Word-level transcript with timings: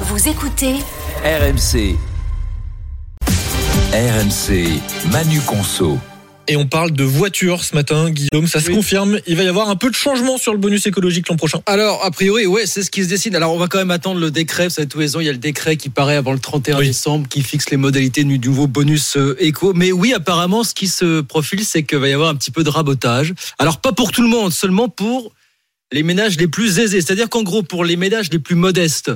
Vous 0.00 0.28
écoutez 0.28 0.74
RMC. 1.24 1.96
RMC, 3.92 4.80
Manu 5.10 5.40
Conso. 5.40 5.98
Et 6.48 6.56
on 6.56 6.66
parle 6.66 6.92
de 6.92 7.02
voitures 7.02 7.64
ce 7.64 7.74
matin, 7.74 8.10
Guillaume. 8.10 8.46
Ça 8.46 8.60
se 8.60 8.70
confirme. 8.70 9.18
Il 9.26 9.36
va 9.36 9.42
y 9.42 9.48
avoir 9.48 9.68
un 9.68 9.74
peu 9.76 9.90
de 9.90 9.94
changement 9.96 10.36
sur 10.38 10.52
le 10.52 10.58
bonus 10.58 10.86
écologique 10.86 11.28
l'an 11.28 11.36
prochain. 11.36 11.60
Alors, 11.66 12.04
a 12.04 12.10
priori, 12.10 12.46
ouais, 12.46 12.66
c'est 12.66 12.82
ce 12.82 12.90
qui 12.90 13.02
se 13.02 13.08
décide. 13.08 13.34
Alors, 13.34 13.52
on 13.54 13.58
va 13.58 13.66
quand 13.68 13.78
même 13.78 13.90
attendre 13.90 14.20
le 14.20 14.30
décret. 14.30 14.64
Vous 14.64 14.74
savez, 14.74 14.86
tous 14.86 15.00
les 15.00 15.16
ans, 15.16 15.20
il 15.20 15.26
y 15.26 15.28
a 15.30 15.32
le 15.32 15.38
décret 15.38 15.76
qui 15.76 15.88
paraît 15.88 16.16
avant 16.16 16.32
le 16.32 16.38
31 16.38 16.78
Oui. 16.78 16.86
décembre, 16.88 17.26
qui 17.28 17.42
fixe 17.42 17.70
les 17.70 17.76
modalités 17.78 18.22
du 18.22 18.38
nouveau 18.38 18.66
bonus 18.68 19.16
euh, 19.16 19.34
éco. 19.40 19.72
Mais 19.74 19.90
oui, 19.92 20.12
apparemment, 20.12 20.62
ce 20.62 20.74
qui 20.74 20.86
se 20.88 21.20
profile, 21.22 21.64
c'est 21.64 21.82
qu'il 21.84 21.98
va 21.98 22.08
y 22.08 22.12
avoir 22.12 22.28
un 22.28 22.34
petit 22.36 22.50
peu 22.52 22.62
de 22.62 22.70
rabotage. 22.70 23.32
Alors, 23.58 23.80
pas 23.80 23.92
pour 23.92 24.12
tout 24.12 24.22
le 24.22 24.28
monde, 24.28 24.52
seulement 24.52 24.88
pour 24.88 25.32
les 25.90 26.02
ménages 26.02 26.36
les 26.36 26.48
plus 26.48 26.78
aisés. 26.78 27.00
C'est-à-dire 27.00 27.28
qu'en 27.28 27.42
gros, 27.42 27.62
pour 27.62 27.84
les 27.84 27.96
ménages 27.96 28.30
les 28.30 28.38
plus 28.38 28.56
modestes, 28.56 29.10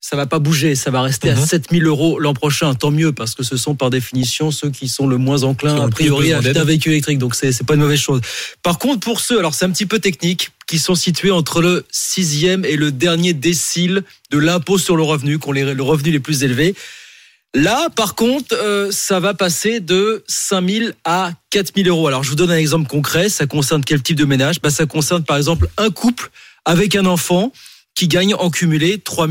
ça 0.00 0.16
va 0.16 0.26
pas 0.26 0.38
bouger, 0.38 0.74
ça 0.74 0.90
va 0.90 1.02
rester 1.02 1.30
à 1.30 1.34
Mhm. 1.36 1.46
7000 1.46 1.86
euros 1.86 2.18
l'an 2.18 2.32
prochain. 2.32 2.74
Tant 2.74 2.90
mieux, 2.90 3.12
parce 3.12 3.34
que 3.34 3.42
ce 3.42 3.56
sont 3.58 3.74
par 3.74 3.90
définition 3.90 4.50
ceux 4.50 4.70
qui 4.70 4.88
sont 4.88 5.06
le 5.06 5.18
moins 5.18 5.42
enclins, 5.42 5.76
a 5.84 5.88
priori, 5.88 6.32
à 6.32 6.38
acheter 6.38 6.58
un 6.58 6.64
véhicule 6.64 6.92
électrique. 6.92 7.18
Donc, 7.18 7.34
c'est 7.34 7.64
pas 7.66 7.74
une 7.74 7.80
mauvaise 7.80 8.00
chose. 8.00 8.20
Par 8.62 8.78
contre, 8.78 9.00
pour 9.00 9.20
ceux, 9.20 9.38
alors 9.38 9.54
c'est 9.54 9.66
un 9.66 9.70
petit 9.70 9.86
peu 9.86 9.98
technique, 9.98 10.50
qui 10.66 10.78
sont 10.78 10.94
situés 10.94 11.30
entre 11.32 11.60
le 11.60 11.84
sixième 11.90 12.64
et 12.64 12.76
le 12.76 12.92
dernier 12.92 13.34
décile 13.34 14.04
de 14.30 14.38
l'impôt 14.38 14.78
sur 14.78 14.96
le 14.96 15.02
revenu, 15.02 15.38
qui 15.38 15.48
ont 15.48 15.52
les, 15.52 15.74
le 15.74 15.82
revenu 15.82 16.10
les 16.12 16.20
plus 16.20 16.44
élevés. 16.44 16.74
Là, 17.54 17.88
par 17.94 18.14
contre, 18.14 18.54
euh, 18.54 18.90
ça 18.92 19.18
va 19.18 19.34
passer 19.34 19.80
de 19.80 20.22
5 20.28 20.68
000 20.70 20.86
à 21.04 21.32
4 21.50 21.72
000 21.76 21.88
euros. 21.88 22.06
Alors, 22.06 22.22
je 22.22 22.30
vous 22.30 22.36
donne 22.36 22.52
un 22.52 22.56
exemple 22.56 22.88
concret. 22.88 23.28
Ça 23.28 23.46
concerne 23.46 23.82
quel 23.84 24.00
type 24.00 24.16
de 24.16 24.24
ménage? 24.24 24.60
Bah, 24.62 24.70
Ça 24.70 24.86
concerne, 24.86 25.24
par 25.24 25.36
exemple, 25.36 25.68
un 25.76 25.90
couple 25.90 26.30
avec 26.64 26.94
un 26.94 27.06
enfant 27.06 27.52
qui 27.96 28.06
gagne 28.06 28.34
en 28.34 28.50
cumulé 28.50 28.98
3 28.98 29.26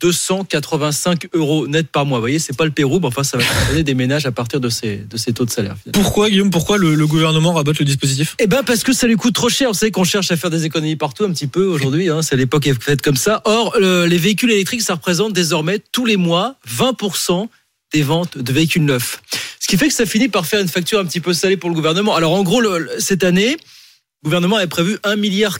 285 0.00 1.28
euros 1.34 1.66
net 1.66 1.88
par 1.88 2.04
mois. 2.06 2.18
Vous 2.18 2.22
voyez, 2.22 2.38
c'est 2.38 2.56
pas 2.56 2.64
le 2.64 2.70
Pérou, 2.70 3.00
mais 3.00 3.06
enfin, 3.06 3.22
ça 3.24 3.38
va 3.38 3.44
donner 3.68 3.82
des 3.82 3.94
ménages 3.94 4.26
à 4.26 4.32
partir 4.32 4.60
de 4.60 4.68
ces, 4.68 4.96
de 4.98 5.16
ces 5.16 5.32
taux 5.32 5.44
de 5.44 5.50
salaire. 5.50 5.76
finalement. 5.82 6.02
Pourquoi, 6.02 6.28
Guillaume 6.30 6.50
Pourquoi 6.50 6.78
le, 6.78 6.94
le 6.94 7.06
gouvernement 7.06 7.52
rabote 7.52 7.78
le 7.78 7.84
dispositif? 7.84 8.34
Eh 8.38 8.46
ben 8.46 8.62
parce 8.62 8.82
que 8.82 8.92
ça 8.92 9.06
lui 9.06 9.16
coûte 9.16 9.34
trop 9.34 9.48
cher. 9.48 9.68
Vous 9.68 9.74
savez 9.74 9.92
qu'on 9.92 10.04
cherche 10.04 10.30
à 10.30 10.36
faire 10.36 10.50
des 10.50 10.64
économies 10.64 10.96
partout 10.96 11.24
un 11.24 11.32
petit 11.32 11.46
peu 11.46 11.64
aujourd'hui. 11.64 12.08
Hein, 12.08 12.22
c'est 12.22 12.36
l'époque 12.36 12.66
est 12.66 12.80
faite 12.82 13.02
comme 13.02 13.16
ça. 13.16 13.42
Or, 13.44 13.74
le- 13.78 14.06
les 14.06 14.18
véhicules 14.18 14.50
électriques, 14.50 14.82
ça 14.82 14.94
représente 14.94 15.32
désormais 15.32 15.80
tous 15.92 16.06
les 16.06 16.16
mois 16.16 16.56
20% 16.68 17.48
des 17.92 18.02
ventes 18.02 18.38
de 18.38 18.52
véhicules 18.52 18.84
neufs. 18.84 19.20
Ce 19.60 19.68
qui 19.68 19.76
fait 19.76 19.88
que 19.88 19.94
ça 19.94 20.04
finit 20.06 20.28
par 20.28 20.46
faire 20.46 20.60
une 20.60 20.68
facture 20.68 20.98
un 20.98 21.04
petit 21.06 21.20
peu 21.20 21.32
salée 21.32 21.56
pour 21.56 21.70
le 21.70 21.74
gouvernement. 21.76 22.14
Alors 22.14 22.32
en 22.34 22.42
gros, 22.42 22.60
le- 22.60 22.90
cette 22.98 23.24
année, 23.24 23.52
le 24.22 24.26
gouvernement 24.28 24.56
avait 24.56 24.66
prévu 24.66 24.94
1,4 25.04 25.16
milliard 25.18 25.58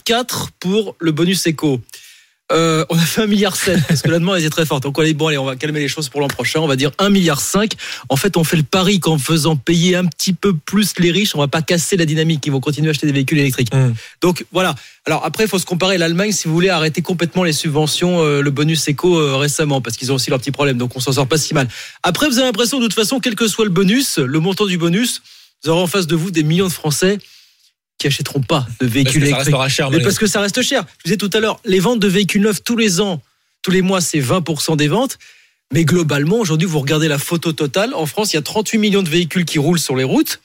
pour 0.58 0.96
le 0.98 1.12
bonus 1.12 1.46
éco. 1.46 1.80
Euh, 2.52 2.84
on 2.90 2.98
a 2.98 3.00
fait 3.00 3.22
1,7 3.22 3.28
milliard 3.28 3.56
parce 3.88 4.02
que 4.02 4.10
la 4.10 4.18
demande 4.18 4.36
était 4.38 4.50
très 4.50 4.66
forte. 4.66 4.82
Donc 4.82 4.98
on 4.98 5.02
a 5.02 5.06
dit, 5.06 5.14
bon 5.14 5.28
allez, 5.28 5.38
on 5.38 5.46
va 5.46 5.56
calmer 5.56 5.80
les 5.80 5.88
choses 5.88 6.10
pour 6.10 6.20
l'an 6.20 6.28
prochain. 6.28 6.60
On 6.60 6.66
va 6.66 6.76
dire 6.76 6.90
1,5 6.98 7.10
milliard. 7.10 7.42
En 8.10 8.16
fait, 8.16 8.36
on 8.36 8.44
fait 8.44 8.58
le 8.58 8.62
pari 8.62 9.00
qu'en 9.00 9.16
faisant 9.16 9.56
payer 9.56 9.96
un 9.96 10.04
petit 10.04 10.34
peu 10.34 10.54
plus 10.54 10.92
les 10.98 11.10
riches, 11.10 11.34
on 11.34 11.38
va 11.38 11.48
pas 11.48 11.62
casser 11.62 11.96
la 11.96 12.04
dynamique. 12.04 12.44
Ils 12.44 12.52
vont 12.52 12.60
continuer 12.60 12.88
à 12.88 12.90
acheter 12.90 13.06
des 13.06 13.14
véhicules 13.14 13.38
électriques. 13.38 13.72
Mmh. 13.74 13.94
Donc 14.20 14.44
voilà. 14.52 14.74
Alors 15.06 15.24
après, 15.24 15.44
il 15.44 15.48
faut 15.48 15.58
se 15.58 15.64
comparer. 15.64 15.96
L'Allemagne, 15.96 16.32
si 16.32 16.46
vous 16.46 16.54
voulez, 16.54 16.68
a 16.68 16.76
arrêté 16.76 17.00
complètement 17.00 17.44
les 17.44 17.52
subventions, 17.52 18.22
euh, 18.22 18.42
le 18.42 18.50
bonus 18.50 18.86
éco 18.88 19.18
euh, 19.18 19.36
récemment, 19.36 19.80
parce 19.80 19.96
qu'ils 19.96 20.12
ont 20.12 20.16
aussi 20.16 20.28
leurs 20.28 20.38
petits 20.38 20.50
problèmes. 20.50 20.76
Donc 20.76 20.94
on 20.96 21.00
s'en 21.00 21.12
sort 21.12 21.26
pas 21.26 21.38
si 21.38 21.54
mal. 21.54 21.68
Après, 22.02 22.28
vous 22.28 22.36
avez 22.38 22.46
l'impression, 22.46 22.78
de 22.78 22.84
toute 22.84 22.94
façon, 22.94 23.20
quel 23.20 23.36
que 23.36 23.48
soit 23.48 23.64
le 23.64 23.70
bonus, 23.70 24.18
le 24.18 24.38
montant 24.38 24.66
du 24.66 24.76
bonus, 24.76 25.22
vous 25.62 25.70
aurez 25.70 25.80
en 25.80 25.86
face 25.86 26.06
de 26.06 26.14
vous 26.14 26.30
des 26.30 26.42
millions 26.42 26.68
de 26.68 26.72
Français 26.72 27.18
qui 28.04 28.08
achèteront 28.08 28.42
pas 28.42 28.66
de 28.80 28.86
véhicules 28.86 29.14
que 29.14 29.18
ça 29.20 29.24
électriques. 29.26 29.44
restera 29.46 29.68
cher. 29.70 29.90
Mais 29.90 30.00
parce 30.02 30.18
que 30.18 30.26
ça 30.26 30.40
reste 30.42 30.60
cher. 30.60 30.82
Je 30.82 30.92
vous 30.92 31.02
disais 31.04 31.16
tout 31.16 31.30
à 31.32 31.40
l'heure, 31.40 31.58
les 31.64 31.80
ventes 31.80 32.00
de 32.00 32.08
véhicules 32.08 32.42
neufs 32.42 32.62
tous 32.62 32.76
les 32.76 33.00
ans, 33.00 33.22
tous 33.62 33.70
les 33.70 33.80
mois, 33.80 34.00
c'est 34.02 34.20
20% 34.20 34.76
des 34.76 34.88
ventes. 34.88 35.18
Mais 35.72 35.84
globalement, 35.86 36.36
aujourd'hui, 36.38 36.68
vous 36.68 36.78
regardez 36.80 37.08
la 37.08 37.16
photo 37.18 37.52
totale. 37.52 37.94
En 37.94 38.04
France, 38.04 38.32
il 38.32 38.36
y 38.36 38.38
a 38.38 38.42
38 38.42 38.76
millions 38.78 39.02
de 39.02 39.08
véhicules 39.08 39.46
qui 39.46 39.58
roulent 39.58 39.78
sur 39.78 39.96
les 39.96 40.04
routes. 40.04 40.40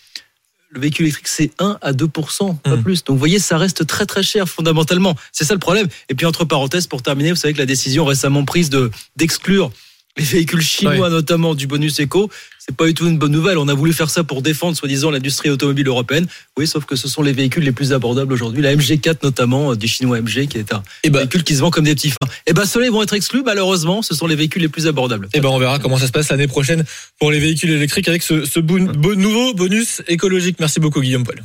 Le 0.70 0.80
véhicule 0.80 1.06
électrique, 1.08 1.28
c'est 1.28 1.52
1 1.60 1.78
à 1.82 1.92
2%, 1.92 2.56
pas 2.58 2.76
Hmm. 2.78 2.84
plus. 2.84 3.04
Donc, 3.04 3.16
vous 3.16 3.20
voyez, 3.20 3.40
ça 3.40 3.58
reste 3.58 3.86
très, 3.86 4.06
très 4.06 4.24
cher, 4.24 4.48
fondamentalement. 4.48 5.16
C'est 5.34 5.44
ça 5.44 5.54
le 5.54 5.60
problème. 5.60 5.88
Et 6.08 6.16
puis, 6.16 6.26
entre 6.26 6.46
parenthèses, 6.46 6.88
pour 6.88 7.02
terminer, 7.02 7.32
vous 7.32 7.36
savez 7.38 7.54
que 7.54 7.60
la 7.60 7.66
décision 7.66 8.06
récemment 8.06 8.46
prise 8.46 8.70
de, 8.70 8.90
d'exclure 9.18 9.72
les 10.20 10.26
véhicules 10.26 10.62
chinois, 10.62 11.10
notamment 11.10 11.56
du 11.56 11.66
bonus 11.68 12.00
éco, 12.00 12.30
c'est 12.60 12.76
pas 12.76 12.86
du 12.86 12.94
tout 12.94 13.08
une 13.08 13.18
bonne 13.18 13.32
nouvelle. 13.32 13.58
On 13.58 13.68
a 13.68 13.74
voulu 13.74 13.94
faire 13.94 14.10
ça 14.10 14.24
pour 14.24 14.42
défendre, 14.44 14.78
soi-disant, 14.78 15.10
l'industrie 15.10 15.50
automobile 15.50 15.88
européenne. 15.88 16.28
Oui, 16.58 16.68
sauf 16.68 16.86
que 16.86 16.96
ce 16.96 17.08
sont 17.08 17.24
les 17.24 17.32
véhicules 17.34 17.64
les 17.64 17.72
plus 17.72 17.94
abordables 17.94 18.32
aujourd'hui. 18.32 18.62
La 18.62 18.76
MG4, 18.76 19.24
notamment, 19.24 19.72
euh, 19.72 19.76
du 19.76 19.88
chinois 19.88 20.22
MG, 20.22 20.46
qui 20.48 20.58
est 20.60 20.72
un 20.74 20.84
Eh 21.04 21.10
ben, 21.10 21.20
véhicule 21.20 21.44
qui 21.44 21.56
se 21.56 21.62
vend 21.62 21.72
comme 21.72 21.86
des 21.86 21.96
petits 21.96 22.10
fins. 22.12 22.18
Et 22.46 22.54
ben, 22.54 22.66
ceux-là, 22.66 22.86
ils 22.88 22.92
vont 22.92 23.02
être 23.02 23.14
exclus, 23.16 23.42
malheureusement. 23.44 24.02
Ce 24.04 24.14
sont 24.14 24.28
les 24.28 24.36
véhicules 24.36 24.62
les 24.62 24.68
plus 24.70 24.86
abordables. 24.86 25.30
eh 25.34 25.40
ben, 25.40 25.50
on 25.50 25.58
verra 25.58 25.80
comment 25.80 25.98
ça 25.98 26.06
se 26.06 26.12
passe 26.12 26.30
l'année 26.30 26.48
prochaine 26.48 26.84
pour 27.20 27.32
les 27.32 27.40
véhicules 27.40 27.72
électriques 27.72 28.08
avec 28.08 28.22
ce, 28.22 28.46
ce 28.46 28.60
bon- 28.60 28.92
bon- 28.92 29.18
nouveau 29.18 29.54
bonus 29.56 30.04
écologique. 30.08 30.58
Merci 30.60 30.80
beaucoup, 30.80 31.02
Guillaume 31.02 31.24
Paul. 31.24 31.42